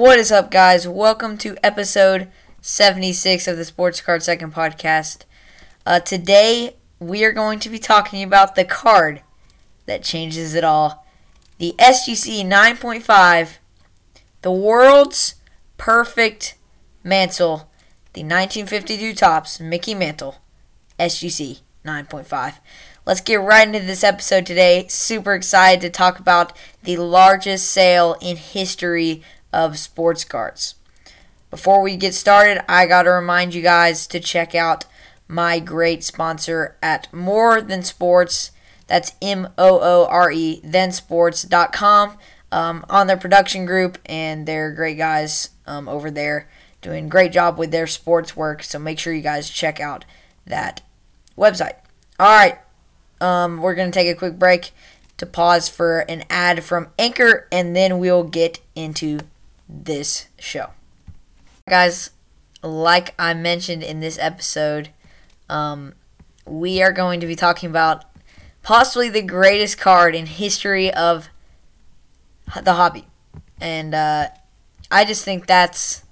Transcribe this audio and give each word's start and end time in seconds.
What 0.00 0.18
is 0.18 0.32
up, 0.32 0.50
guys? 0.50 0.88
Welcome 0.88 1.36
to 1.36 1.58
episode 1.62 2.28
76 2.62 3.46
of 3.46 3.58
the 3.58 3.66
Sports 3.66 4.00
Card 4.00 4.22
Second 4.22 4.54
podcast. 4.54 5.24
Uh, 5.84 6.00
today, 6.00 6.76
we 6.98 7.22
are 7.22 7.32
going 7.32 7.58
to 7.58 7.68
be 7.68 7.78
talking 7.78 8.22
about 8.22 8.54
the 8.54 8.64
card 8.64 9.20
that 9.84 10.02
changes 10.02 10.54
it 10.54 10.64
all 10.64 11.04
the 11.58 11.74
SGC 11.78 12.46
9.5, 12.46 13.58
the 14.40 14.50
world's 14.50 15.34
perfect 15.76 16.56
mantle, 17.04 17.70
the 18.14 18.22
1952 18.22 19.12
Topps 19.12 19.60
Mickey 19.60 19.94
Mantle 19.94 20.36
SGC 20.98 21.60
9.5. 21.84 22.54
Let's 23.04 23.20
get 23.20 23.42
right 23.42 23.66
into 23.66 23.80
this 23.80 24.02
episode 24.02 24.46
today. 24.46 24.86
Super 24.88 25.34
excited 25.34 25.82
to 25.82 25.90
talk 25.90 26.18
about 26.18 26.56
the 26.84 26.96
largest 26.96 27.70
sale 27.70 28.16
in 28.22 28.38
history 28.38 29.22
of 29.52 29.78
sports 29.78 30.24
cards. 30.24 30.74
Before 31.50 31.82
we 31.82 31.96
get 31.96 32.14
started, 32.14 32.62
I 32.70 32.86
got 32.86 33.02
to 33.02 33.10
remind 33.10 33.54
you 33.54 33.62
guys 33.62 34.06
to 34.08 34.20
check 34.20 34.54
out 34.54 34.84
my 35.26 35.58
great 35.58 36.04
sponsor 36.04 36.76
at 36.82 37.12
Moore 37.12 37.60
Than 37.60 37.82
Sports. 37.82 38.52
That's 38.86 39.12
M 39.20 39.48
O 39.58 39.80
O 39.80 40.06
R 40.06 40.30
E, 40.30 40.60
thensports.com. 40.64 42.18
Um, 42.52 42.84
on 42.90 43.06
their 43.06 43.16
production 43.16 43.64
group, 43.64 43.96
and 44.06 44.44
they're 44.44 44.72
great 44.72 44.98
guys 44.98 45.50
um, 45.68 45.88
over 45.88 46.10
there 46.10 46.48
doing 46.82 47.08
great 47.08 47.32
job 47.32 47.58
with 47.58 47.70
their 47.70 47.86
sports 47.86 48.36
work. 48.36 48.62
So 48.62 48.78
make 48.78 48.98
sure 48.98 49.12
you 49.12 49.22
guys 49.22 49.48
check 49.48 49.80
out 49.80 50.04
that 50.46 50.82
website. 51.36 51.74
All 52.18 52.26
right, 52.26 52.58
um, 53.20 53.60
we're 53.60 53.74
gonna 53.74 53.90
take 53.90 54.08
a 54.08 54.18
quick 54.18 54.38
break 54.38 54.72
to 55.18 55.26
pause 55.26 55.68
for 55.68 56.00
an 56.00 56.24
ad 56.28 56.64
from 56.64 56.88
Anchor, 56.98 57.46
and 57.52 57.76
then 57.76 57.98
we'll 57.98 58.24
get 58.24 58.60
into 58.74 59.20
this 59.70 60.28
show. 60.38 60.70
Guys, 61.68 62.10
like 62.62 63.14
I 63.18 63.34
mentioned 63.34 63.82
in 63.82 64.00
this 64.00 64.18
episode, 64.18 64.90
um, 65.48 65.94
we 66.46 66.82
are 66.82 66.92
going 66.92 67.20
to 67.20 67.26
be 67.26 67.36
talking 67.36 67.70
about 67.70 68.04
possibly 68.62 69.08
the 69.08 69.22
greatest 69.22 69.78
card 69.78 70.14
in 70.14 70.26
history 70.26 70.92
of 70.92 71.28
the 72.62 72.74
hobby. 72.74 73.06
And 73.60 73.94
uh, 73.94 74.28
I 74.90 75.04
just 75.04 75.24
think 75.24 75.46
that's 75.46 76.04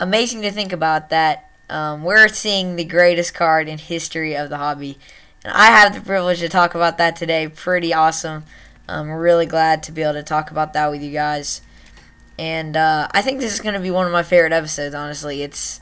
amazing 0.00 0.42
to 0.42 0.50
think 0.50 0.72
about 0.72 1.10
that 1.10 1.50
um, 1.70 2.02
we're 2.02 2.28
seeing 2.28 2.76
the 2.76 2.84
greatest 2.84 3.34
card 3.34 3.68
in 3.68 3.78
history 3.78 4.36
of 4.36 4.48
the 4.48 4.58
hobby. 4.58 4.98
And 5.44 5.52
I 5.52 5.66
have 5.66 5.94
the 5.94 6.00
privilege 6.00 6.40
to 6.40 6.48
talk 6.48 6.74
about 6.74 6.98
that 6.98 7.16
today. 7.16 7.48
Pretty 7.48 7.92
awesome. 7.92 8.44
I'm 8.88 9.10
really 9.10 9.46
glad 9.46 9.82
to 9.84 9.92
be 9.92 10.02
able 10.02 10.14
to 10.14 10.22
talk 10.22 10.50
about 10.50 10.72
that 10.72 10.90
with 10.90 11.02
you 11.02 11.12
guys. 11.12 11.60
And 12.38 12.76
uh, 12.76 13.08
I 13.10 13.22
think 13.22 13.40
this 13.40 13.52
is 13.52 13.60
going 13.60 13.74
to 13.74 13.80
be 13.80 13.90
one 13.90 14.06
of 14.06 14.12
my 14.12 14.22
favorite 14.22 14.52
episodes, 14.52 14.94
honestly. 14.94 15.42
It's 15.42 15.80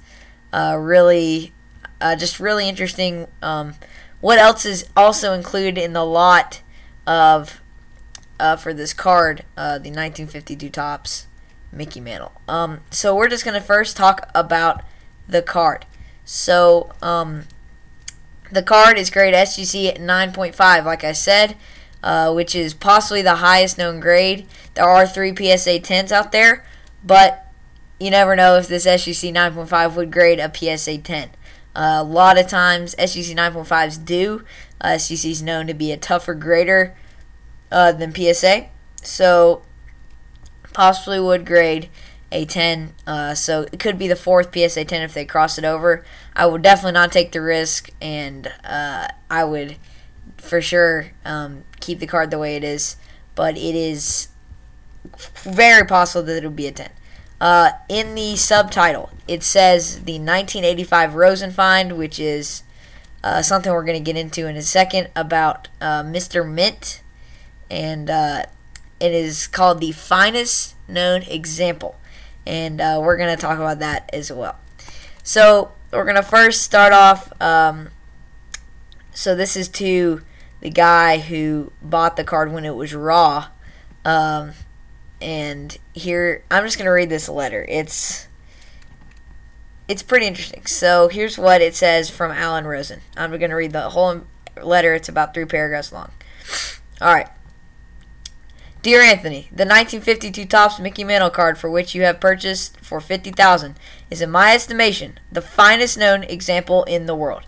uh, 0.52 0.76
really, 0.80 1.52
uh, 2.00 2.16
just 2.16 2.40
really 2.40 2.68
interesting. 2.68 3.26
Um, 3.42 3.74
what 4.20 4.38
else 4.38 4.64
is 4.64 4.88
also 4.96 5.32
included 5.32 5.78
in 5.78 5.92
the 5.92 6.04
lot 6.04 6.62
of 7.06 7.60
uh, 8.40 8.56
for 8.56 8.74
this 8.74 8.92
card, 8.92 9.44
uh, 9.56 9.78
the 9.78 9.90
1952 9.90 10.70
Topps 10.70 11.26
Mickey 11.72 12.00
Mantle. 12.00 12.32
Um, 12.48 12.80
so 12.90 13.14
we're 13.14 13.28
just 13.28 13.44
gonna 13.44 13.60
first 13.60 13.96
talk 13.96 14.30
about 14.34 14.82
the 15.28 15.42
card. 15.42 15.86
So 16.24 16.92
um, 17.02 17.44
the 18.50 18.62
card 18.62 18.98
is 18.98 19.10
grade 19.10 19.34
SGC 19.34 19.88
at 19.88 19.96
9.5, 19.96 20.84
like 20.84 21.04
I 21.04 21.12
said, 21.12 21.56
uh, 22.06 22.32
which 22.32 22.54
is 22.54 22.72
possibly 22.72 23.20
the 23.20 23.34
highest 23.36 23.78
known 23.78 23.98
grade. 23.98 24.46
There 24.74 24.84
are 24.84 25.08
three 25.08 25.34
PSA 25.34 25.80
10s 25.80 26.12
out 26.12 26.30
there, 26.30 26.64
but 27.02 27.52
you 27.98 28.12
never 28.12 28.36
know 28.36 28.54
if 28.54 28.68
this 28.68 28.86
SGC 28.86 29.34
9.5 29.34 29.96
would 29.96 30.12
grade 30.12 30.38
a 30.38 30.48
PSA 30.54 30.98
10. 30.98 31.30
Uh, 31.74 31.98
a 31.98 32.04
lot 32.04 32.38
of 32.38 32.46
times, 32.46 32.94
SGC 32.94 33.34
9.5s 33.34 34.04
do. 34.04 34.44
Uh, 34.80 34.90
SGC 34.90 35.32
is 35.32 35.42
known 35.42 35.66
to 35.66 35.74
be 35.74 35.90
a 35.90 35.96
tougher 35.96 36.34
grader 36.34 36.96
uh, 37.72 37.90
than 37.90 38.14
PSA, 38.14 38.68
so 39.02 39.62
possibly 40.72 41.18
would 41.18 41.44
grade 41.44 41.88
a 42.30 42.44
10. 42.44 42.94
Uh, 43.04 43.34
so 43.34 43.62
it 43.72 43.80
could 43.80 43.98
be 43.98 44.06
the 44.06 44.14
fourth 44.14 44.54
PSA 44.54 44.84
10 44.84 45.02
if 45.02 45.12
they 45.12 45.24
cross 45.24 45.58
it 45.58 45.64
over. 45.64 46.04
I 46.36 46.46
would 46.46 46.62
definitely 46.62 46.92
not 46.92 47.10
take 47.10 47.32
the 47.32 47.40
risk, 47.40 47.90
and 48.00 48.46
uh, 48.62 49.08
I 49.28 49.42
would 49.42 49.76
for 50.46 50.60
sure 50.60 51.12
um, 51.24 51.64
keep 51.80 51.98
the 51.98 52.06
card 52.06 52.30
the 52.30 52.38
way 52.38 52.56
it 52.56 52.64
is. 52.64 52.96
But 53.34 53.56
it 53.56 53.74
is 53.74 54.28
very 55.42 55.86
possible 55.86 56.24
that 56.24 56.42
it 56.42 56.46
would 56.46 56.56
be 56.56 56.66
a 56.66 56.72
10. 56.72 56.90
Uh, 57.40 57.70
in 57.88 58.14
the 58.14 58.34
subtitle, 58.36 59.10
it 59.28 59.42
says 59.42 60.04
the 60.04 60.14
1985 60.14 61.10
Rosenfind, 61.10 61.96
which 61.96 62.18
is 62.18 62.62
uh, 63.22 63.42
something 63.42 63.72
we're 63.72 63.84
going 63.84 64.02
to 64.02 64.12
get 64.12 64.16
into 64.18 64.46
in 64.46 64.56
a 64.56 64.62
second 64.62 65.08
about 65.14 65.68
uh, 65.80 66.02
Mr. 66.02 66.48
Mint, 66.48 67.02
and 67.70 68.08
uh, 68.08 68.44
it 69.00 69.12
is 69.12 69.46
called 69.46 69.80
the 69.80 69.92
finest 69.92 70.76
known 70.88 71.22
example, 71.22 71.96
and 72.46 72.80
uh, 72.80 73.00
we're 73.02 73.18
going 73.18 73.34
to 73.34 73.40
talk 73.40 73.58
about 73.58 73.80
that 73.80 74.08
as 74.12 74.32
well. 74.32 74.56
So 75.22 75.72
we're 75.92 76.04
going 76.04 76.16
to 76.16 76.22
first 76.22 76.62
start 76.62 76.92
off. 76.92 77.32
Um, 77.42 77.90
so 79.12 79.34
this 79.34 79.56
is 79.56 79.68
to 79.70 80.22
the 80.60 80.70
guy 80.70 81.18
who 81.18 81.72
bought 81.82 82.16
the 82.16 82.24
card 82.24 82.52
when 82.52 82.64
it 82.64 82.74
was 82.74 82.94
raw. 82.94 83.48
Um, 84.04 84.52
and 85.20 85.76
here 85.92 86.44
I'm 86.50 86.64
just 86.64 86.78
gonna 86.78 86.92
read 86.92 87.10
this 87.10 87.28
letter. 87.28 87.64
It's 87.68 88.28
it's 89.88 90.02
pretty 90.02 90.26
interesting. 90.26 90.66
So 90.66 91.08
here's 91.08 91.38
what 91.38 91.60
it 91.60 91.74
says 91.74 92.10
from 92.10 92.32
Alan 92.32 92.66
Rosen. 92.66 93.00
I'm 93.16 93.36
gonna 93.38 93.56
read 93.56 93.72
the 93.72 93.90
whole 93.90 94.22
letter. 94.62 94.94
It's 94.94 95.08
about 95.08 95.34
three 95.34 95.44
paragraphs 95.44 95.92
long. 95.92 96.10
All 97.00 97.12
right. 97.14 97.28
Dear 98.82 99.02
Anthony, 99.02 99.48
the 99.50 99.64
1952 99.64 100.44
Topps 100.44 100.78
Mickey 100.78 101.02
Mantle 101.02 101.30
card 101.30 101.58
for 101.58 101.68
which 101.68 101.94
you 101.94 102.02
have 102.02 102.20
purchased 102.20 102.78
for 102.80 103.00
50000 103.00 103.74
is 104.10 104.22
in 104.22 104.30
my 104.30 104.54
estimation 104.54 105.18
the 105.32 105.42
finest 105.42 105.98
known 105.98 106.22
example 106.22 106.84
in 106.84 107.06
the 107.06 107.14
world. 107.16 107.42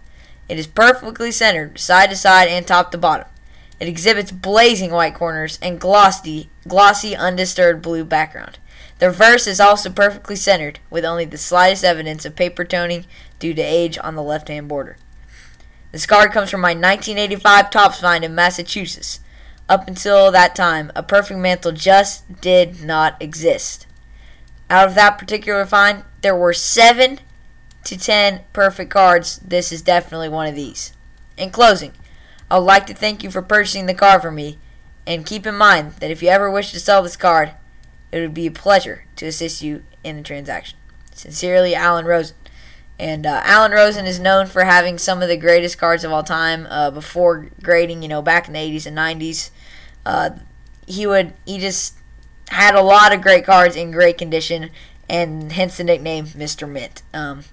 It 0.48 0.58
is 0.58 0.66
perfectly 0.66 1.30
centered, 1.30 1.78
side 1.78 2.10
to 2.10 2.16
side 2.16 2.48
and 2.48 2.66
top 2.66 2.90
to 2.92 2.98
bottom. 2.98 3.26
It 3.78 3.88
exhibits 3.88 4.32
blazing 4.32 4.90
white 4.90 5.14
corners 5.14 5.58
and 5.62 5.80
glossy, 5.80 6.50
glossy, 6.66 7.14
undisturbed 7.14 7.82
blue 7.82 8.04
background. 8.04 8.58
The 8.98 9.08
reverse 9.08 9.46
is 9.46 9.60
also 9.60 9.90
perfectly 9.90 10.34
centered, 10.34 10.80
with 10.90 11.04
only 11.04 11.24
the 11.24 11.38
slightest 11.38 11.84
evidence 11.84 12.24
of 12.24 12.34
paper 12.34 12.64
toning 12.64 13.06
due 13.38 13.54
to 13.54 13.62
age 13.62 13.98
on 14.02 14.16
the 14.16 14.22
left-hand 14.22 14.66
border. 14.68 14.96
This 15.92 16.06
card 16.06 16.32
comes 16.32 16.50
from 16.50 16.60
my 16.60 16.70
1985 16.70 17.70
Topps 17.70 18.00
find 18.00 18.24
in 18.24 18.34
Massachusetts. 18.34 19.20
Up 19.68 19.86
until 19.86 20.32
that 20.32 20.56
time, 20.56 20.90
a 20.96 21.02
perfect 21.02 21.38
mantle 21.38 21.72
just 21.72 22.40
did 22.40 22.82
not 22.82 23.20
exist. 23.20 23.86
Out 24.68 24.88
of 24.88 24.94
that 24.96 25.18
particular 25.18 25.64
find, 25.64 26.04
there 26.22 26.36
were 26.36 26.52
7 26.52 27.20
to 27.88 27.98
10 27.98 28.42
perfect 28.52 28.90
cards. 28.90 29.38
This 29.38 29.72
is 29.72 29.80
definitely 29.80 30.28
one 30.28 30.46
of 30.46 30.54
these. 30.54 30.92
In 31.36 31.50
closing, 31.50 31.92
I 32.50 32.58
would 32.58 32.64
like 32.64 32.86
to 32.86 32.94
thank 32.94 33.22
you 33.22 33.30
for 33.30 33.40
purchasing 33.40 33.86
the 33.86 33.94
card 33.94 34.22
for 34.22 34.30
me, 34.30 34.58
and 35.06 35.24
keep 35.24 35.46
in 35.46 35.54
mind 35.54 35.92
that 36.00 36.10
if 36.10 36.22
you 36.22 36.28
ever 36.28 36.50
wish 36.50 36.70
to 36.72 36.80
sell 36.80 37.02
this 37.02 37.16
card, 37.16 37.52
it 38.12 38.20
would 38.20 38.34
be 38.34 38.46
a 38.46 38.50
pleasure 38.50 39.06
to 39.16 39.26
assist 39.26 39.62
you 39.62 39.84
in 40.04 40.16
the 40.16 40.22
transaction. 40.22 40.78
Sincerely, 41.14 41.74
Alan 41.74 42.04
Rosen. 42.04 42.36
And 42.98 43.24
uh, 43.24 43.40
Alan 43.44 43.72
Rosen 43.72 44.06
is 44.06 44.18
known 44.18 44.46
for 44.46 44.64
having 44.64 44.98
some 44.98 45.22
of 45.22 45.28
the 45.28 45.36
greatest 45.36 45.78
cards 45.78 46.04
of 46.04 46.12
all 46.12 46.24
time. 46.24 46.66
Uh, 46.68 46.90
before 46.90 47.48
grading, 47.62 48.02
you 48.02 48.08
know, 48.08 48.20
back 48.20 48.48
in 48.48 48.54
the 48.54 48.58
80s 48.58 48.86
and 48.86 48.96
90s, 48.96 49.50
uh, 50.04 50.30
he 50.86 51.06
would 51.06 51.32
he 51.46 51.58
just 51.58 51.94
had 52.48 52.74
a 52.74 52.82
lot 52.82 53.14
of 53.14 53.20
great 53.20 53.44
cards 53.44 53.76
in 53.76 53.92
great 53.92 54.18
condition, 54.18 54.70
and 55.08 55.52
hence 55.52 55.76
the 55.76 55.84
nickname 55.84 56.26
Mr. 56.26 56.68
Mint. 56.68 57.02
Um, 57.14 57.44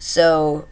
so, 0.00 0.68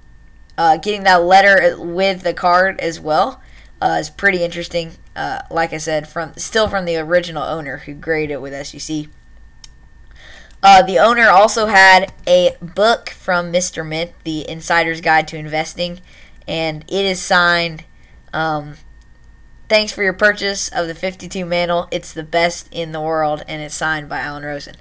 uh, 0.56 0.76
getting 0.78 1.04
that 1.04 1.22
letter 1.22 1.76
with 1.78 2.22
the 2.22 2.34
card 2.34 2.80
as 2.80 2.98
well 2.98 3.40
uh, 3.80 3.98
is 4.00 4.10
pretty 4.10 4.42
interesting. 4.42 4.92
Uh, 5.14 5.42
like 5.50 5.72
I 5.72 5.78
said, 5.78 6.08
from 6.08 6.34
still 6.36 6.66
from 6.66 6.84
the 6.84 6.96
original 6.96 7.44
owner 7.44 7.78
who 7.78 7.94
graded 7.94 8.34
it 8.34 8.40
with 8.40 8.52
SGC. 8.52 9.08
Uh, 10.60 10.82
the 10.82 10.98
owner 10.98 11.28
also 11.28 11.66
had 11.66 12.12
a 12.26 12.56
book 12.60 13.10
from 13.10 13.52
Mr. 13.52 13.86
Mint, 13.86 14.10
The 14.24 14.48
Insider's 14.50 15.00
Guide 15.00 15.28
to 15.28 15.36
Investing, 15.36 16.00
and 16.48 16.82
it 16.88 17.04
is 17.04 17.22
signed. 17.22 17.84
Um, 18.32 18.74
Thanks 19.68 19.92
for 19.92 20.02
your 20.02 20.14
purchase 20.14 20.70
of 20.70 20.86
the 20.86 20.94
52 20.94 21.44
mantle. 21.44 21.88
It's 21.90 22.14
the 22.14 22.22
best 22.22 22.68
in 22.72 22.92
the 22.92 23.02
world, 23.02 23.44
and 23.46 23.60
it's 23.60 23.74
signed 23.74 24.08
by 24.08 24.20
Alan 24.20 24.42
Rosen. 24.42 24.76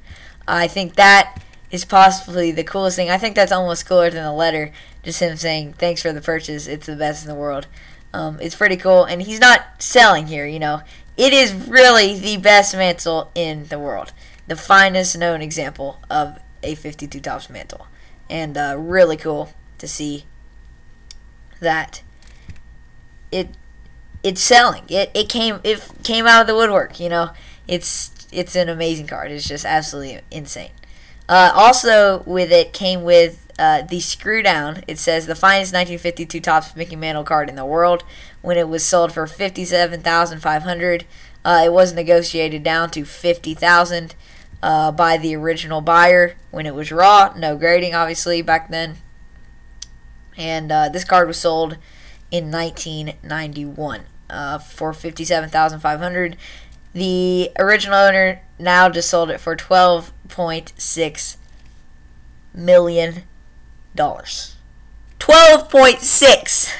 I 0.48 0.68
think 0.68 0.96
that 0.96 1.44
is 1.72 1.86
possibly 1.86 2.52
the 2.52 2.64
coolest 2.64 2.96
thing. 2.96 3.10
I 3.10 3.18
think 3.18 3.36
that's 3.36 3.52
almost 3.52 3.86
cooler 3.88 4.10
than 4.10 4.24
the 4.24 4.34
letter. 4.34 4.72
Just 5.04 5.20
him 5.20 5.36
saying, 5.36 5.74
thanks 5.74 6.02
for 6.02 6.14
the 6.14 6.22
purchase. 6.22 6.68
It's 6.68 6.88
the 6.88 6.96
best 6.96 7.24
in 7.24 7.30
the 7.30 7.36
world. 7.36 7.68
Um, 8.14 8.38
it's 8.42 8.56
pretty 8.56 8.78
cool, 8.78 9.04
and 9.04 9.22
he's 9.22 9.40
not 9.40 9.82
selling 9.82 10.28
here. 10.28 10.46
You 10.46 10.60
know, 10.60 10.82
it 11.18 11.34
is 11.34 11.54
really 11.54 12.18
the 12.18 12.38
best 12.38 12.74
mantle 12.76 13.32
in 13.36 13.68
the 13.68 13.80
world. 13.80 14.14
the 14.48 14.56
finest 14.56 15.18
known 15.18 15.42
example 15.42 16.00
of 16.10 16.40
a 16.64 16.74
52 16.76 17.20
Topps 17.20 17.50
mantle. 17.50 17.88
And 18.30 18.58
uh, 18.58 18.76
really 18.78 19.18
cool 19.18 19.50
to 19.78 19.88
see 19.88 20.26
that 21.60 22.02
it 23.32 23.50
it's 24.24 24.42
selling. 24.42 24.84
It 24.90 25.12
it 25.14 25.30
came 25.30 25.60
it 25.64 25.86
came 26.04 26.26
out 26.26 26.42
of 26.42 26.48
the 26.48 26.56
woodwork. 26.56 27.00
You 27.00 27.10
know, 27.10 27.32
it's 27.68 28.28
it's 28.32 28.56
an 28.56 28.70
amazing 28.70 29.08
card. 29.08 29.32
It's 29.32 29.48
just 29.48 29.66
absolutely 29.66 30.22
insane. 30.32 30.72
Uh, 31.30 31.52
also, 31.54 32.24
with 32.26 32.52
it 32.52 32.74
came 32.74 33.04
with 33.04 33.52
uh, 33.60 33.82
the 33.82 34.00
screw 34.00 34.42
down. 34.42 34.84
It 34.88 34.98
says 35.00 35.28
the 35.28 35.36
finest 35.36 35.74
1952 35.74 36.40
Topps 36.40 36.76
Mickey 36.76 36.96
Mantle 36.96 37.24
card 37.24 37.50
in 37.50 37.56
the 37.56 37.66
world. 37.66 38.04
When 38.42 38.58
it 38.58 38.70
was 38.70 38.86
sold 38.86 39.12
for 39.12 39.28
57,500, 39.28 41.06
uh, 41.44 41.62
it 41.66 41.74
was 41.74 41.94
negotiated 41.94 42.64
down 42.64 42.92
to 42.92 43.04
50,000 43.04 44.16
uh, 44.62 44.92
by 44.92 45.18
the 45.18 45.36
original 45.36 45.82
buyer 45.82 46.36
when 46.52 46.66
it 46.66 46.76
was 46.76 46.92
raw. 46.92 47.34
No 47.36 47.58
grading, 47.58 47.94
obviously, 47.94 48.42
back 48.42 48.70
then. 48.70 48.98
And 50.38 50.72
uh, 50.72 50.90
this 50.90 51.04
card 51.04 51.28
was 51.28 51.38
sold 51.38 51.78
in 52.32 52.52
1991 52.52 54.02
uh, 54.30 54.60
for 54.60 54.94
57,500. 54.94 56.38
The 56.98 57.52
original 57.60 57.94
owner 57.94 58.42
now 58.58 58.90
just 58.90 59.08
sold 59.08 59.30
it 59.30 59.40
for 59.40 59.56
12.6 59.56 61.38
million 62.56 63.24
dollars. 63.94 64.56
12.6. 65.20 66.74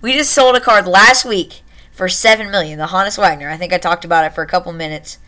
We 0.00 0.14
just 0.14 0.32
sold 0.32 0.56
a 0.56 0.60
card 0.60 0.86
last 0.86 1.26
week 1.26 1.60
for 1.92 2.08
7 2.08 2.50
million, 2.50 2.78
the 2.78 2.86
Honus 2.86 3.18
Wagner. 3.18 3.50
I 3.50 3.58
think 3.58 3.74
I 3.74 3.76
talked 3.76 4.06
about 4.06 4.24
it 4.24 4.32
for 4.32 4.40
a 4.40 4.46
couple 4.46 4.72
minutes. 4.72 5.18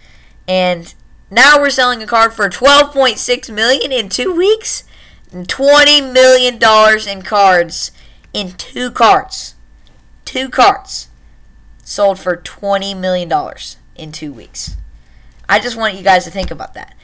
And 0.48 0.94
now 1.30 1.60
we're 1.60 1.68
selling 1.68 2.02
a 2.02 2.06
card 2.06 2.32
for 2.32 2.48
12.6 2.48 3.54
million 3.54 3.92
in 3.92 4.08
2 4.08 4.34
weeks. 4.34 4.84
20 5.46 6.00
million 6.00 6.58
dollars 6.58 7.06
in 7.06 7.20
cards 7.20 7.92
in 8.32 8.52
two 8.52 8.90
cards. 8.90 9.56
Two 10.24 10.48
cards 10.48 11.08
sold 11.84 12.18
for 12.18 12.38
$20 12.38 12.98
million 12.98 13.28
in 13.96 14.12
two 14.12 14.32
weeks. 14.32 14.76
I 15.48 15.58
just 15.58 15.76
want 15.76 15.94
you 15.94 16.02
guys 16.02 16.24
to 16.24 16.30
think 16.30 16.50
about 16.50 16.74
that. 16.74 16.94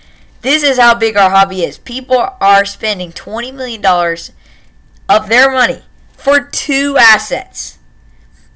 This 0.43 0.63
is 0.63 0.79
how 0.79 0.95
big 0.95 1.17
our 1.17 1.31
hobby 1.31 1.63
is. 1.63 1.79
People 1.79 2.29
are 2.41 2.65
spending 2.65 3.11
$20 3.13 3.53
million 3.53 3.85
of 5.09 5.29
their 5.29 5.51
money 5.51 5.83
for 6.13 6.41
two 6.41 6.97
assets. 6.99 7.79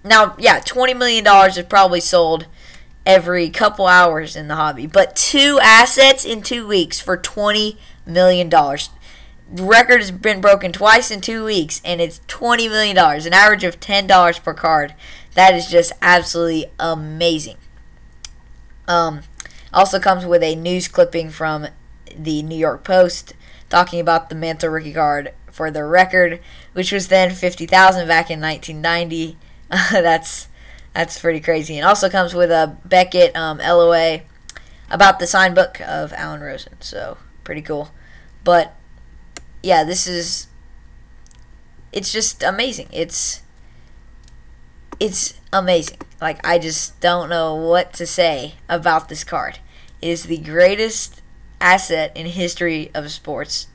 Now, 0.05 0.37
yeah, 0.39 0.61
$20 0.61 0.97
million 0.97 1.27
is 1.49 1.61
probably 1.69 2.01
sold 2.01 2.47
every 3.05 3.51
couple 3.51 3.87
hours 3.87 4.37
in 4.37 4.49
the 4.49 4.57
hobby, 4.57 4.87
but 4.87 5.17
two 5.17 5.59
assets 5.63 6.25
in 6.25 6.43
two 6.43 6.67
weeks 6.67 7.01
for 7.01 7.17
$20 7.17 7.77
million 8.07 8.51
record 9.53 10.01
has 10.01 10.11
been 10.11 10.41
broken 10.41 10.73
twice 10.73 11.11
in 11.11 11.21
two 11.21 11.45
weeks, 11.45 11.81
and 11.85 12.01
it's 12.01 12.21
$20 12.29 12.69
million, 12.69 12.97
an 12.97 13.33
average 13.33 13.65
of 13.65 13.81
$10 13.81 14.43
per 14.43 14.55
card. 14.55 14.95
That 15.35 15.55
is 15.55 15.67
just 15.67 15.93
absolutely 16.01 16.67
amazing. 16.79 17.57
Um, 18.89 19.23
also 19.73 19.99
comes 20.01 20.27
with 20.27 20.43
a 20.43 20.55
news 20.55 20.89
clipping 20.89 21.31
from 21.31 21.69
the 22.17 22.43
New 22.43 22.57
York 22.57 22.85
Post 22.85 23.35
talking 23.69 24.01
about 24.01 24.29
the 24.29 24.35
Mantle 24.35 24.69
rookie 24.69 24.93
card 24.93 25.33
for 25.51 25.71
the 25.71 25.85
record, 25.85 26.41
which 26.73 26.93
was 26.93 27.09
then 27.09 27.31
50,000 27.31 28.07
back 28.07 28.31
in 28.31 28.41
1990. 28.41 29.39
that's 29.93 30.49
that's 30.93 31.21
pretty 31.21 31.41
crazy. 31.41 31.77
And 31.79 31.87
also 31.87 32.11
comes 32.11 32.35
with 32.35 32.51
a 32.51 32.77
Beckett 32.85 33.35
um, 33.37 33.59
LOA 33.59 34.23
about 34.91 35.21
the 35.21 35.27
signed 35.27 35.55
book 35.55 35.81
of 35.81 36.13
Alan 36.15 36.41
Rosen. 36.41 36.75
So 36.81 37.19
pretty 37.45 37.63
cool. 37.63 37.91
But 38.43 38.75
yeah, 39.63 39.85
this 39.85 40.07
is 40.07 40.49
it's 41.93 42.13
just 42.13 42.43
amazing. 42.43 42.89
It's 42.93 43.43
it's 45.01 45.35
amazing. 45.53 45.99
Like 46.21 46.47
I 46.47 46.59
just 46.59 47.01
don't 47.01 47.31
know 47.31 47.55
what 47.55 47.93
to 47.95 48.07
say 48.07 48.55
about 48.69 49.09
this 49.09 49.25
card. 49.25 49.59
It 50.01 50.09
is 50.09 50.25
the 50.25 50.39
greatest 50.39 51.23
asset 51.61 52.17
in 52.17 52.27
history 52.27 52.91
of 52.95 53.11
sports 53.11 53.67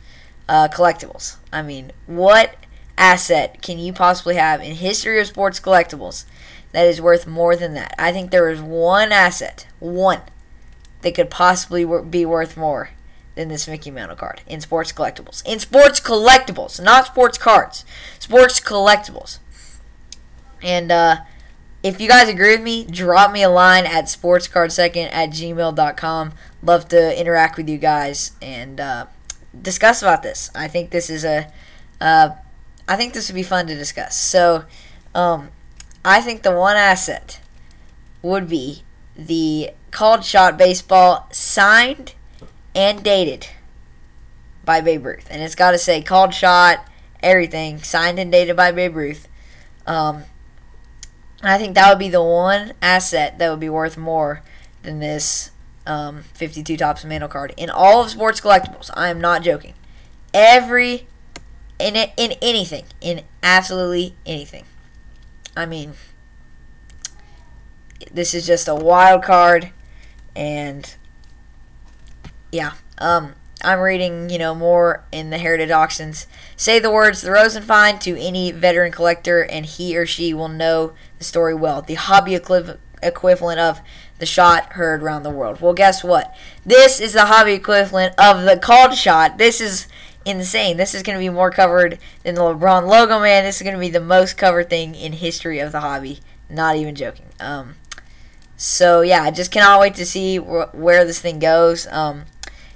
uh, 0.48 0.68
collectibles. 0.72 1.38
I 1.51 1.62
mean, 1.63 1.92
what 2.06 2.56
asset 2.98 3.62
can 3.62 3.80
you 3.80 3.92
possibly 3.92 4.36
have 4.36 4.62
in 4.62 4.75
history 4.75 5.19
of 5.19 5.27
sports 5.27 5.60
collectibles 5.60 6.25
that 6.72 6.88
is 6.88 7.01
worth 7.01 7.28
more 7.28 7.56
than 7.56 7.74
that? 7.74 7.95
I 7.98 8.12
think 8.12 8.31
there 8.31 8.50
is 8.50 8.62
one 8.62 9.12
asset, 9.12 9.68
one, 9.80 10.21
that 11.01 11.16
could 11.16 11.30
possibly 11.30 11.86
be 12.04 12.25
worth 12.25 12.56
more 12.56 12.92
than 13.36 13.50
this 13.50 13.68
Mickey 13.68 13.92
Mantle 13.92 14.16
card 14.16 14.42
in 14.48 14.62
sports 14.62 14.92
collectibles. 14.92 15.44
In 15.45 15.60
sports 15.60 16.00
collectibles, 16.00 16.81
not 16.81 17.07
sports 17.07 17.38
cards. 17.38 17.83
Sports 18.18 18.60
collectibles. 18.60 19.39
And 20.65 20.91
uh, 20.91 21.17
if 21.83 22.01
you 22.01 22.09
guys 22.09 22.27
agree 22.27 22.56
with 22.56 22.63
me, 22.63 22.83
drop 22.85 23.31
me 23.31 23.44
a 23.44 23.50
line 23.50 23.85
at 23.85 24.06
sportscardsecond 24.06 25.09
at 25.13 25.29
gmail.com. 25.29 26.33
Love 26.63 26.88
to 26.89 27.19
interact 27.19 27.56
with 27.56 27.69
you 27.69 27.77
guys 27.77 28.31
and 28.41 28.79
uh, 28.79 29.06
discuss 29.62 30.01
about 30.01 30.23
this. 30.23 30.50
I 30.56 30.67
think 30.67 30.89
this 30.89 31.12
is 31.12 31.23
a, 31.23 31.51
uh, 32.01 32.29
I 32.88 32.95
think 32.95 33.13
this 33.13 33.29
would 33.29 33.35
be 33.35 33.44
fun 33.44 33.67
to 33.67 33.75
discuss. 33.75 34.17
So, 34.17 34.65
um, 35.13 35.50
I 36.03 36.19
think 36.21 36.41
the 36.41 36.56
one 36.56 36.75
asset 36.75 37.39
would 38.23 38.50
be 38.50 38.81
the 39.15 39.69
called 39.91 40.25
shot 40.25 40.57
baseball 40.57 41.27
signed 41.31 42.15
and 42.73 43.03
dated 43.03 43.47
by 44.65 44.81
Babe 44.81 45.06
Ruth. 45.06 45.27
And 45.29 45.44
it's 45.44 45.56
got 45.56 45.71
to 45.71 45.77
say 45.77 46.01
called 46.01 46.33
shot, 46.33 46.88
everything, 47.21 47.83
signed 47.83 48.18
and 48.18 48.31
dated 48.31 48.56
by 48.56 48.71
Babe 48.71 48.95
Ruth. 48.95 49.27
Um, 49.85 50.23
I 51.43 51.57
think 51.57 51.75
that 51.75 51.89
would 51.89 51.99
be 51.99 52.09
the 52.09 52.23
one 52.23 52.73
asset 52.81 53.37
that 53.39 53.49
would 53.49 53.59
be 53.59 53.69
worth 53.69 53.97
more 53.97 54.41
than 54.83 54.99
this 54.99 55.51
um, 55.85 56.23
52 56.33 56.77
Topps 56.77 57.05
Mantle 57.05 57.29
card 57.29 57.53
in 57.57 57.69
all 57.69 58.03
of 58.03 58.09
sports 58.09 58.41
collectibles. 58.41 58.89
I 58.95 59.09
am 59.09 59.21
not 59.21 59.43
joking. 59.43 59.73
Every 60.33 61.07
in 61.79 61.95
it, 61.95 62.11
in 62.17 62.33
anything, 62.41 62.85
in 63.01 63.21
absolutely 63.43 64.15
anything. 64.25 64.65
I 65.55 65.65
mean, 65.65 65.93
this 68.11 68.33
is 68.33 68.45
just 68.45 68.67
a 68.67 68.75
wild 68.75 69.23
card, 69.23 69.71
and 70.35 70.95
yeah. 72.51 72.73
Um, 72.97 73.33
I'm 73.65 73.79
reading, 73.79 74.29
you 74.29 74.38
know, 74.38 74.53
more 74.53 75.04
in 75.11 75.31
the 75.31 75.40
Heritage 75.40 75.71
Auctions. 75.71 76.28
Say 76.56 76.78
the 76.78 76.92
words 76.92 77.21
the 77.21 77.31
Rosenfind 77.31 77.99
to 78.01 78.19
any 78.19 78.51
veteran 78.51 78.92
collector, 78.92 79.44
and 79.44 79.66
he 79.66 79.97
or 79.97 80.06
she 80.06 80.33
will 80.33 80.49
know 80.49 80.94
the 81.18 81.23
story 81.23 81.56
well. 81.56 81.81
The 81.81 81.95
hobby 81.95 82.35
equivalent 82.35 83.59
of 83.59 83.81
the 84.19 84.25
shot 84.25 84.73
heard 84.73 85.01
around 85.01 85.23
the 85.23 85.31
world. 85.31 85.61
Well, 85.61 85.73
guess 85.73 86.04
what? 86.04 86.35
This 86.63 87.01
is 87.01 87.13
the 87.13 87.25
hobby 87.25 87.54
equivalent 87.54 88.13
of 88.19 88.44
the 88.44 88.57
called 88.57 88.94
shot. 88.94 89.40
This 89.40 89.59
is 89.59 89.87
insane. 90.25 90.78
This 90.78 90.94
is 90.94 91.04
going 91.04 91.18
to 91.18 91.23
be 91.23 91.30
more 91.30 91.51
covered 91.51 91.97
than 92.23 92.35
the 92.35 92.42
LeBron 92.42 92.87
logo, 92.87 93.19
man. 93.19 93.44
This 93.44 93.57
is 93.57 93.63
going 93.63 93.75
to 93.75 93.80
be 93.80 93.90
the 93.90 93.99
most 93.99 94.37
covered 94.37 94.69
thing 94.69 94.94
in 94.94 95.13
history 95.13 95.59
of 95.59 95.71
the 95.71 95.81
hobby. 95.81 96.19
Not 96.49 96.75
even 96.75 96.94
joking. 96.94 97.25
Um, 97.40 97.75
so 98.57 99.01
yeah, 99.01 99.23
I 99.23 99.31
just 99.31 99.51
cannot 99.51 99.80
wait 99.80 99.95
to 99.95 100.06
see 100.06 100.37
wh- 100.37 100.73
where 100.73 101.04
this 101.04 101.19
thing 101.19 101.40
goes. 101.40 101.87
Um, 101.87 102.25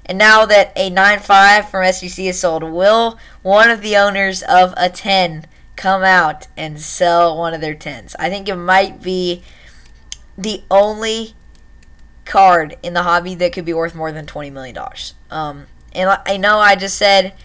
and 0.10 0.18
now 0.18 0.44
that 0.48 0.74
a 0.76 0.90
9.5 0.90 1.70
from 1.70 1.86
SGC 1.86 2.30
is 2.30 2.40
sold, 2.40 2.64
will 2.64 3.20
one 3.44 3.70
of 3.70 3.82
the 3.82 3.96
owners 3.96 4.42
of 4.42 4.74
a 4.76 4.90
10 4.90 5.46
come 5.76 6.04
out 6.04 6.48
and 6.58 6.82
sell 6.82 7.38
one 7.38 7.54
of 7.54 7.62
their 7.62 7.76
10s? 7.76 8.16
I 8.18 8.28
think 8.28 8.50
it 8.50 8.56
might 8.56 9.04
be 9.04 9.44
the 10.36 10.64
only 10.72 11.36
card 12.26 12.76
in 12.82 12.96
the 12.96 13.04
hobby 13.04 13.36
that 13.36 13.54
could 13.54 13.66
be 13.66 13.74
worth 13.74 13.94
more 13.94 14.12
than 14.12 14.26
$20 14.26 14.52
million. 14.52 14.76
Um, 15.30 15.68
and 15.94 16.20
I 16.26 16.38
know 16.38 16.58
I 16.58 16.76
just 16.76 16.98
said 16.98 17.36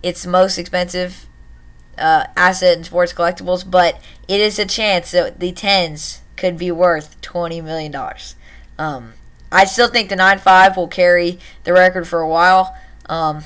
it's 0.00 0.24
most 0.24 0.58
expensive 0.58 1.26
uh, 1.98 2.26
asset 2.36 2.78
in 2.78 2.84
sports 2.84 3.12
collectibles, 3.12 3.68
but 3.68 4.00
it 4.28 4.40
is 4.40 4.60
a 4.60 4.64
chance 4.64 5.10
that 5.10 5.40
the 5.40 5.52
10s 5.52 6.20
could 6.36 6.56
be 6.56 6.70
worth 6.70 7.20
$20 7.20 7.64
million. 7.64 7.92
Um, 8.78 9.14
I 9.52 9.64
still 9.66 9.88
think 9.88 10.08
the 10.08 10.16
9.5 10.16 10.76
will 10.76 10.88
carry 10.88 11.38
the 11.64 11.72
record 11.72 12.08
for 12.08 12.20
a 12.20 12.28
while. 12.28 12.76
Um, 13.06 13.44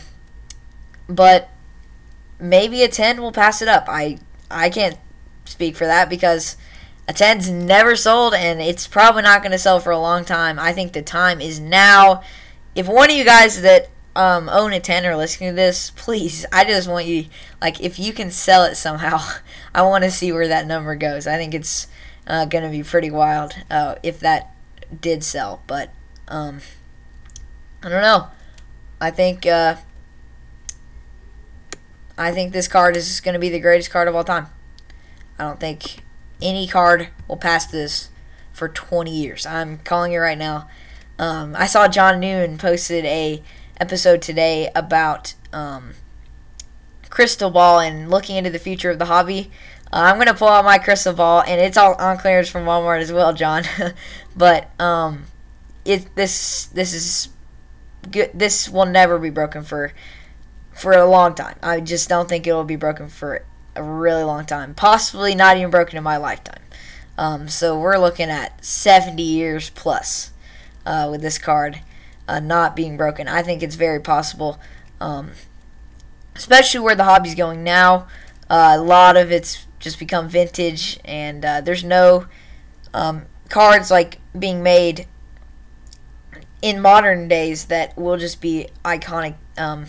but 1.09 1.51
maybe 2.39 2.83
a 2.83 2.89
10 2.89 3.21
will 3.21 3.33
pass 3.33 3.61
it 3.61 3.69
up. 3.69 3.87
I 3.89 4.19
I 4.51 4.71
can't 4.71 4.99
speak 5.45 5.77
for 5.77 5.87
that 5.87 6.09
because 6.09 6.57
a 7.09 7.13
10's 7.13 7.51
never 7.51 7.97
sold 7.97 8.35
and 8.35 8.61
it's 8.61 8.87
probably 8.87 9.23
not 9.23 9.43
going 9.43 9.53
to 9.53 9.59
sell 9.59 9.81
for 9.81 9.91
a 9.91 9.99
long 9.99 10.25
time. 10.25 10.59
I 10.59 10.73
think 10.73 10.93
the 10.93 11.03
time 11.03 11.41
is 11.41 11.61
now. 11.61 12.23
If 12.75 12.89
one 12.89 13.11
of 13.11 13.17
you 13.17 13.25
guys 13.25 13.63
that 13.63 13.89
um, 14.15 14.49
own 14.49 14.73
a 14.73 14.81
10 14.81 15.07
or 15.07 15.17
listening 15.17 15.51
to 15.51 15.57
this, 15.57 15.91
please, 15.97 16.47
I 16.53 16.65
just 16.65 16.89
want 16.89 17.07
you, 17.07 17.27
like, 17.61 17.81
if 17.81 17.99
you 17.99 18.13
can 18.13 18.31
sell 18.31 18.65
it 18.65 18.77
somehow, 18.77 19.21
I 19.75 19.83
want 19.83 20.05
to 20.05 20.11
see 20.11 20.33
where 20.33 20.49
that 20.49 20.67
number 20.67 20.95
goes. 20.97 21.27
I 21.27 21.37
think 21.37 21.55
it's 21.55 21.87
uh, 22.27 22.45
going 22.47 22.65
to 22.65 22.71
be 22.71 22.83
pretty 22.83 23.11
wild 23.11 23.55
uh, 23.71 23.97
if 24.03 24.21
that 24.21 24.53
did 25.01 25.23
sell. 25.23 25.63
But 25.67 25.91
um, 26.29 26.61
I 27.83 27.89
don't 27.89 28.03
know. 28.03 28.29
I 29.01 29.11
think 29.11 29.47
uh, 29.47 29.77
I 32.19 32.33
think 32.33 32.53
this 32.53 32.69
card 32.69 32.97
is 32.97 33.21
going 33.21 33.35
to 33.35 33.39
be 33.39 33.49
the 33.49 33.61
greatest 33.61 33.91
card 33.91 34.09
of 34.09 34.15
all 34.15 34.25
time. 34.25 34.49
I 35.39 35.45
don't 35.45 35.61
think 35.61 36.03
any 36.41 36.67
card 36.67 37.09
will 37.29 37.37
pass 37.37 37.67
this 37.67 38.11
for 38.53 38.69
20 38.69 39.11
years. 39.11 39.45
I'm 39.45 39.79
calling 39.79 40.13
it 40.13 40.19
right 40.19 40.39
now. 40.39 40.69
Um, 41.19 41.55
I 41.57 41.67
saw 41.67 41.89
John 41.89 42.21
Noon 42.21 42.59
posted 42.59 43.05
a 43.05 43.43
episode 43.79 44.23
today 44.23 44.71
about 44.75 45.35
um, 45.53 45.93
crystal 47.11 47.51
ball 47.51 47.81
and 47.81 48.11
looking 48.11 48.37
into 48.37 48.51
the 48.51 48.59
future 48.59 48.91
of 48.91 48.99
the 48.99 49.07
hobby. 49.07 49.51
Uh, 49.93 50.11
I'm 50.11 50.19
gonna 50.19 50.35
pull 50.35 50.49
out 50.49 50.65
my 50.65 50.79
crystal 50.79 51.13
ball, 51.13 51.43
and 51.43 51.61
it's 51.61 51.77
all 51.77 51.95
on 51.95 52.19
clearance 52.19 52.49
from 52.49 52.65
Walmart 52.65 53.01
as 53.01 53.13
well, 53.13 53.33
John. 53.33 53.65
but 54.37 54.69
um, 54.81 55.25
it 55.87 56.15
this 56.15 56.67
this 56.67 56.93
is 56.93 57.29
good. 58.11 58.31
This 58.35 58.69
will 58.69 58.87
never 58.87 59.19
be 59.19 59.31
broken 59.31 59.63
for 59.63 59.93
for 60.73 60.93
a 60.93 61.07
long 61.07 61.35
time. 61.35 61.57
I 61.63 61.81
just 61.81 62.09
don't 62.09 62.29
think 62.29 62.47
it 62.47 62.53
will 62.53 62.65
be 62.65 62.77
broken 62.77 63.09
for 63.09 63.45
a 63.75 63.83
really 63.83 64.23
long 64.23 64.45
time. 64.45 64.75
Possibly 64.75 65.35
not 65.35 65.57
even 65.57 65.71
broken 65.71 65.97
in 65.97 66.05
my 66.05 66.17
lifetime. 66.17 66.63
Um, 67.19 67.49
so 67.49 67.79
we're 67.79 67.99
looking 67.99 68.29
at 68.29 68.63
70 68.63 69.23
years 69.23 69.71
plus 69.71 70.33
uh, 70.85 71.09
with 71.11 71.23
this 71.23 71.39
card 71.39 71.81
uh, 72.29 72.41
not 72.41 72.77
being 72.77 72.97
broken. 72.97 73.27
I 73.29 73.43
think 73.43 73.63
it's 73.63 73.77
very 73.77 74.01
possible, 74.01 74.59
um, 75.01 75.33
especially 76.35 76.81
where 76.81 76.95
the 76.95 77.05
hobby's 77.05 77.35
going 77.35 77.65
now. 77.65 78.07
Uh, 78.51 78.75
a 78.77 78.83
lot 78.83 79.17
of 79.17 79.33
it's 79.33 79.67
just 79.79 79.99
become 79.99 80.29
vintage, 80.29 80.99
and 81.05 81.45
uh, 81.45 81.61
there's 81.61 81.85
no 81.85 82.27
um, 82.93 83.27
cards 83.49 83.91
like 83.91 84.21
being 84.39 84.63
made 84.63 85.07
in 86.67 86.81
modern 86.81 87.29
days 87.29 87.67
that 87.67 87.97
will 87.97 88.17
just 88.17 88.41
be 88.41 88.67
iconic. 88.85 89.37
Um, 89.57 89.87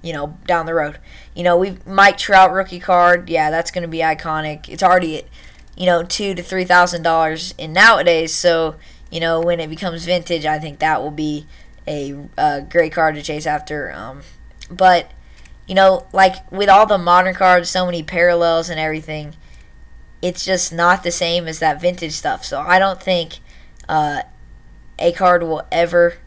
you 0.00 0.12
know, 0.14 0.38
down 0.46 0.64
the 0.64 0.72
road. 0.72 0.98
You 1.34 1.42
know, 1.42 1.58
we 1.58 1.76
Mike 1.84 2.16
Trout 2.16 2.52
rookie 2.52 2.78
card. 2.78 3.28
Yeah, 3.28 3.50
that's 3.50 3.70
going 3.70 3.82
to 3.82 3.88
be 3.88 3.98
iconic. 3.98 4.68
It's 4.68 4.82
already, 4.82 5.18
at, 5.18 5.24
you 5.76 5.86
know, 5.86 6.04
two 6.04 6.34
to 6.34 6.42
three 6.42 6.64
thousand 6.64 7.02
dollars 7.02 7.52
in 7.58 7.72
nowadays. 7.72 8.32
So 8.32 8.76
you 9.10 9.18
know, 9.18 9.40
when 9.40 9.58
it 9.58 9.68
becomes 9.68 10.04
vintage, 10.04 10.46
I 10.46 10.58
think 10.60 10.78
that 10.78 11.02
will 11.02 11.10
be 11.10 11.46
a, 11.86 12.14
a 12.38 12.62
great 12.62 12.92
card 12.92 13.16
to 13.16 13.22
chase 13.22 13.46
after. 13.46 13.92
Um, 13.92 14.22
but 14.70 15.10
you 15.66 15.74
know, 15.74 16.06
like 16.12 16.50
with 16.52 16.68
all 16.68 16.86
the 16.86 16.96
modern 16.96 17.34
cards, 17.34 17.68
so 17.68 17.84
many 17.84 18.02
parallels 18.02 18.70
and 18.70 18.78
everything, 18.78 19.34
it's 20.22 20.44
just 20.44 20.72
not 20.72 21.02
the 21.02 21.10
same 21.10 21.48
as 21.48 21.58
that 21.58 21.80
vintage 21.80 22.12
stuff. 22.12 22.44
So 22.44 22.60
I 22.60 22.78
don't 22.78 23.02
think 23.02 23.40
uh, 23.88 24.22
a 25.00 25.12
card 25.12 25.42
will 25.42 25.66
ever 25.72 26.18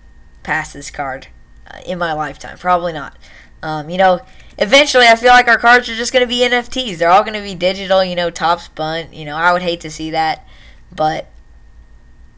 pass 0.41 0.73
this 0.73 0.91
card 0.91 1.27
uh, 1.67 1.79
in 1.85 1.97
my 1.97 2.13
lifetime. 2.13 2.57
Probably 2.57 2.93
not. 2.93 3.17
Um, 3.61 3.89
you 3.89 3.97
know, 3.97 4.19
eventually 4.57 5.07
I 5.07 5.15
feel 5.15 5.31
like 5.31 5.47
our 5.47 5.57
cards 5.57 5.87
are 5.87 5.95
just 5.95 6.11
going 6.11 6.23
to 6.23 6.27
be 6.27 6.39
NFTs. 6.41 6.97
They're 6.97 7.09
all 7.09 7.23
going 7.23 7.33
to 7.33 7.41
be 7.41 7.55
digital, 7.55 8.03
you 8.03 8.15
know, 8.15 8.29
Topps 8.29 8.67
bunt. 8.67 9.13
You 9.13 9.25
know, 9.25 9.35
I 9.35 9.53
would 9.53 9.61
hate 9.61 9.79
to 9.81 9.89
see 9.89 10.11
that, 10.11 10.45
but 10.93 11.27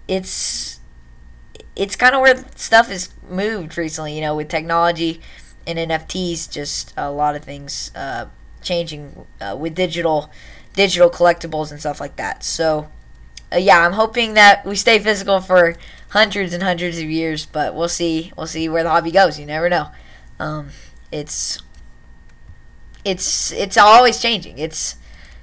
it's 0.07 0.79
it's 1.75 1.95
kind 1.95 2.15
of 2.15 2.21
where 2.21 2.45
stuff 2.55 2.87
has 2.87 3.09
moved 3.29 3.77
recently, 3.77 4.15
you 4.15 4.21
know, 4.21 4.35
with 4.35 4.47
technology 4.47 5.19
and 5.67 5.77
NFTs, 5.77 6.49
just 6.49 6.93
a 6.95 7.11
lot 7.11 7.35
of 7.35 7.43
things 7.43 7.91
uh, 7.95 8.27
changing 8.61 9.25
uh, 9.41 9.57
with 9.59 9.75
digital 9.75 10.29
digital 10.73 11.09
collectibles 11.09 11.71
and 11.71 11.79
stuff 11.79 11.99
like 11.99 12.17
that. 12.17 12.43
So, 12.43 12.89
uh, 13.51 13.57
yeah, 13.57 13.85
I'm 13.85 13.93
hoping 13.93 14.33
that 14.35 14.65
we 14.65 14.75
stay 14.75 14.99
physical 14.99 15.39
for 15.39 15.75
hundreds 16.15 16.53
and 16.53 16.63
hundreds 16.63 16.97
of 16.97 17.09
years, 17.09 17.45
but 17.45 17.75
we'll 17.75 17.89
see. 17.89 18.31
We'll 18.37 18.47
see 18.47 18.69
where 18.69 18.83
the 18.83 18.89
hobby 18.89 19.11
goes. 19.11 19.37
You 19.37 19.45
never 19.45 19.67
know. 19.67 19.89
Um, 20.39 20.69
it's 21.11 21.61
it's 23.03 23.51
it's 23.51 23.75
always 23.75 24.21
changing. 24.21 24.57
It's 24.57 24.95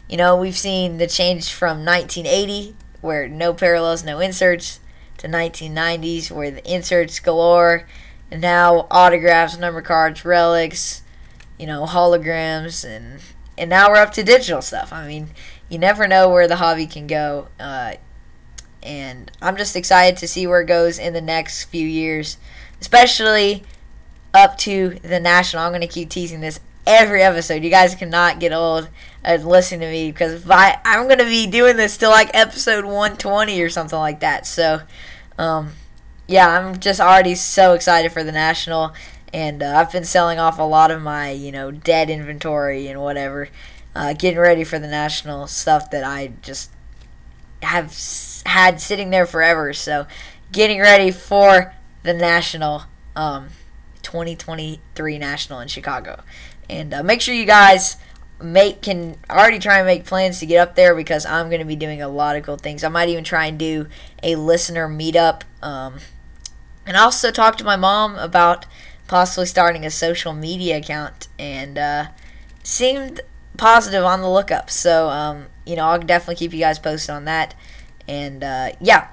you 0.09 0.17
know 0.17 0.35
we've 0.35 0.57
seen 0.57 0.97
the 0.97 1.07
change 1.07 1.53
from 1.53 1.85
1980 1.85 2.75
where 3.03 3.29
no 3.29 3.53
parallels, 3.53 4.03
no 4.03 4.19
inserts, 4.19 4.81
to 5.19 5.29
1990s 5.29 6.31
where 6.31 6.51
the 6.51 6.65
inserts 6.75 7.21
galore, 7.21 7.87
and 8.31 8.41
now 8.41 8.87
autographs, 8.91 9.59
number 9.59 9.83
cards, 9.83 10.25
relics, 10.25 11.03
you 11.59 11.67
know 11.67 11.85
holograms, 11.85 12.83
and 12.83 13.21
and 13.59 13.69
now 13.69 13.91
we're 13.91 13.97
up 13.97 14.13
to 14.13 14.23
digital 14.23 14.63
stuff. 14.63 14.91
I 14.91 15.07
mean, 15.07 15.33
you 15.69 15.79
never 15.79 16.09
know 16.09 16.31
where 16.31 16.49
the 16.49 16.57
hobby 16.57 16.87
can 16.87 17.07
go. 17.07 17.49
Uh, 17.61 17.97
and 18.83 19.31
I'm 19.41 19.57
just 19.57 19.77
excited 19.77 20.17
to 20.19 20.29
see 20.29 20.47
where 20.47 20.61
it 20.61 20.67
goes 20.67 20.99
in 20.99 21.13
the 21.13 21.21
next 21.21 21.65
few 21.65 21.87
years, 21.87 22.37
especially 22.81 23.63
up 24.35 24.59
to 24.59 24.99
the 25.03 25.21
national. 25.21 25.63
I'm 25.63 25.71
going 25.71 25.83
to 25.83 25.87
keep 25.87 26.11
teasing 26.11 26.41
this 26.41 26.61
every 26.87 27.23
episode. 27.23 27.63
You 27.63 27.71
guys 27.71 27.95
cannot 27.95 28.41
get 28.41 28.53
old 28.53 28.89
and 29.23 29.45
listen 29.47 29.81
to 29.81 29.87
me 29.87 30.11
because 30.11 30.49
I, 30.49 30.79
I'm 30.85 31.07
going 31.07 31.19
to 31.19 31.25
be 31.25 31.47
doing 31.47 31.77
this 31.77 31.97
till 31.97 32.11
like 32.11 32.31
episode 32.35 32.85
120 32.85 33.61
or 33.61 33.69
something 33.69 33.99
like 33.99 34.21
that. 34.21 34.47
So, 34.47 34.83
um, 35.39 35.73
yeah, 36.27 36.49
I'm 36.49 36.79
just 36.81 37.01
already 37.01 37.35
so 37.35 37.75
excited 37.75 38.13
for 38.13 38.25
the 38.25 38.33
national. 38.33 38.95
And 39.33 39.63
uh, 39.63 39.75
I've 39.77 39.93
been 39.93 40.05
selling 40.05 40.39
off 40.39 40.59
a 40.59 40.63
lot 40.63 40.91
of 40.91 41.01
my, 41.01 41.31
you 41.31 41.53
know, 41.53 41.71
dead 41.71 42.11
inventory 42.11 42.89
and 42.89 43.01
whatever, 43.01 43.49
uh, 43.95 44.13
getting 44.13 44.39
ready 44.39 44.65
for 44.65 44.79
the 44.79 44.89
national 44.89 45.47
stuff 45.47 45.91
that 45.91 46.05
I 46.05 46.33
just 46.43 46.71
have 47.63 47.97
had 48.47 48.81
sitting 48.81 49.11
there 49.11 49.27
forever. 49.27 49.73
So, 49.73 50.07
getting 50.51 50.81
ready 50.81 51.11
for 51.11 51.75
the 52.03 52.15
national. 52.15 52.85
Um, 53.15 53.49
2023 54.03 55.19
National 55.19 55.61
in 55.61 55.69
Chicago. 55.69 56.23
And 56.69 56.93
uh, 56.93 57.03
make 57.03 57.21
sure 57.21 57.35
you 57.35 57.47
guys 57.47 57.97
make 58.41 58.83
can 58.83 59.17
already 59.31 59.59
try 59.59 59.79
and 59.79 59.87
make 59.87 60.05
plans 60.05 60.41
to 60.41 60.47
get 60.47 60.59
up 60.59 60.75
there 60.75 60.95
because 60.95 61.25
I'm 61.25 61.49
going 61.49 61.61
to 61.61 61.67
be 61.67 61.77
doing 61.77 62.03
a 62.03 62.09
lot 62.09 62.37
of 62.37 62.43
cool 62.43 62.57
things. 62.57 62.85
I 62.85 62.89
might 62.89 63.09
even 63.09 63.25
try 63.25 63.47
and 63.47 63.59
do 63.59 63.87
a 64.23 64.37
listener 64.37 64.89
meetup. 64.89 65.43
Um, 65.63 65.99
and 66.85 66.97
also 66.97 67.31
talk 67.31 67.57
to 67.59 67.65
my 67.65 67.77
mom 67.77 68.17
about 68.17 68.67
possibly 69.07 69.47
starting 69.47 69.87
a 69.87 69.91
social 69.91 70.33
media 70.33 70.79
account 70.79 71.29
and 71.39 71.79
uh, 71.79 72.07
seemed 72.63 73.21
positive 73.57 74.05
on 74.05 74.21
the 74.21 74.31
lookup. 74.31 74.71
So, 74.71 75.09
um, 75.09 75.47
you 75.67 75.77
know, 75.77 75.87
I'll 75.87 75.99
definitely 75.99 76.37
keep 76.37 76.53
you 76.53 76.61
guys 76.61 76.79
posted 76.79 77.11
on 77.11 77.25
that. 77.27 77.55
And 78.09 78.43
uh, 78.43 78.73
yeah, 78.81 79.09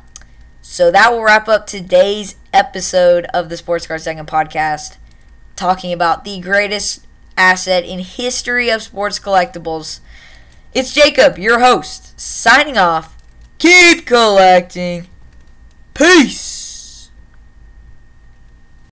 so 0.61 0.91
that 0.91 1.11
will 1.11 1.23
wrap 1.23 1.47
up 1.47 1.67
today's 1.67 2.35
episode 2.53 3.25
of 3.33 3.49
the 3.49 3.57
Sports 3.57 3.87
Card 3.87 4.01
Second 4.01 4.27
podcast, 4.27 4.97
talking 5.55 5.93
about 5.93 6.23
the 6.23 6.39
greatest 6.39 7.05
asset 7.37 7.85
in 7.85 7.99
history 7.99 8.69
of 8.69 8.81
sports 8.81 9.19
collectibles. 9.19 9.99
It's 10.73 10.93
Jacob, 10.93 11.37
your 11.37 11.59
host, 11.59 12.19
signing 12.19 12.77
off. 12.77 13.17
Keep 13.57 14.05
collecting. 14.05 15.07
Peace. 15.93 16.58